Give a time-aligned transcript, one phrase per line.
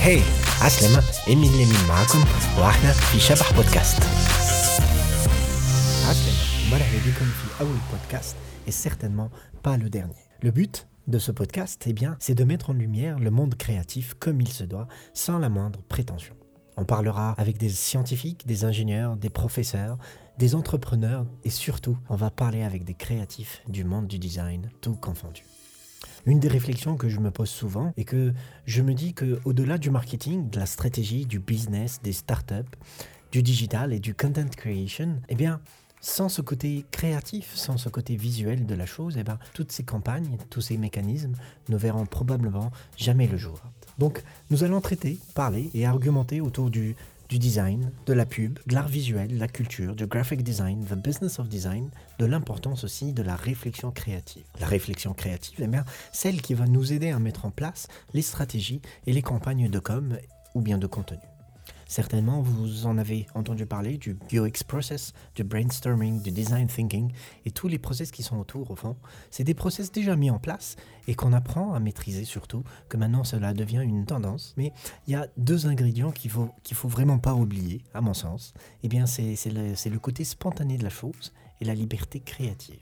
[0.00, 0.20] هاي
[0.60, 2.18] عسلامة إيمين لمين معكم
[2.58, 4.02] وإحنا في شبح بودكاست
[6.08, 8.36] عسلامة مرحبا بكم في أول podcast
[8.68, 9.30] et certainement
[9.62, 10.22] pas le dernier.
[10.42, 14.14] Le but de ce podcast, eh bien, c'est de mettre en lumière le monde créatif
[14.18, 16.34] comme il se doit, sans la moindre prétention.
[16.76, 19.98] On parlera avec des scientifiques, des ingénieurs, des professeurs,
[20.38, 24.94] des entrepreneurs et surtout, on va parler avec des créatifs du monde du design, tout
[24.94, 25.42] confondu.
[26.25, 28.33] Une des réflexions que je me pose souvent est que
[28.65, 32.77] je me dis que au-delà du marketing, de la stratégie, du business, des startups,
[33.31, 35.61] du digital et du content creation, eh bien,
[36.01, 39.83] sans ce côté créatif, sans ce côté visuel de la chose, eh bien, toutes ces
[39.83, 41.35] campagnes, tous ces mécanismes
[41.69, 43.61] ne verront probablement jamais le jour.
[43.99, 46.95] Donc, nous allons traiter, parler et argumenter autour du,
[47.31, 50.95] du design, de la pub, de l'art visuel, de la culture, du graphic design, the
[50.95, 54.43] business of design, de l'importance aussi de la réflexion créative.
[54.59, 58.21] La réflexion créative, eh bien, celle qui va nous aider à mettre en place les
[58.21, 60.17] stratégies et les campagnes de com
[60.55, 61.19] ou bien de contenu.
[61.91, 67.11] Certainement, vous en avez entendu parler du UX process, du brainstorming, du design thinking
[67.43, 68.95] et tous les process qui sont autour au fond.
[69.29, 70.77] C'est des process déjà mis en place
[71.09, 74.53] et qu'on apprend à maîtriser surtout, que maintenant cela devient une tendance.
[74.55, 74.71] Mais
[75.05, 78.53] il y a deux ingrédients qu'il faut, faut vraiment pas oublier, à mon sens.
[78.83, 82.79] Eh bien, c'est, le, c'est le côté spontané de la chose et la liberté créative.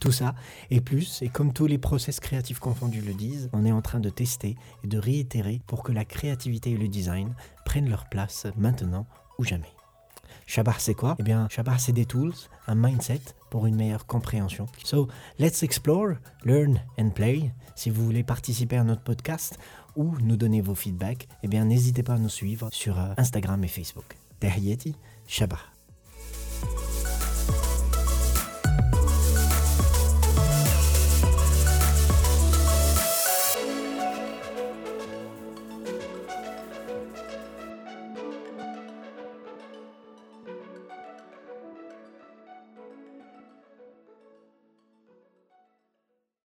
[0.00, 0.34] Tout ça
[0.70, 4.00] et plus, et comme tous les process créatifs confondus le disent, on est en train
[4.00, 7.34] de tester et de réitérer pour que la créativité et le design
[7.74, 9.04] prennent leur place maintenant
[9.36, 9.72] ou jamais.
[10.46, 11.16] Shabar, c'est quoi?
[11.18, 12.32] Eh bien, Shabar, c'est des tools,
[12.68, 14.66] un mindset pour une meilleure compréhension.
[14.84, 15.08] So,
[15.40, 16.12] let's explore,
[16.44, 17.50] learn and play.
[17.74, 19.58] Si vous voulez participer à notre podcast
[19.96, 23.64] ou nous donner vos feedbacks, eh bien, n'hésitez pas à nous suivre sur euh, Instagram
[23.64, 24.16] et Facebook.
[24.38, 24.94] Tahiyati,
[25.26, 25.73] Shabar.